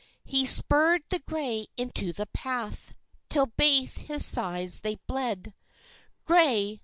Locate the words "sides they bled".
4.25-5.53